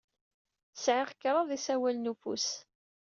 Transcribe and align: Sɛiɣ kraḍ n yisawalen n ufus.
Sɛiɣ 0.75 1.09
kraḍ 1.21 1.47
n 1.51 1.55
yisawalen 1.55 2.03
n 2.07 2.11
ufus. 2.11 2.47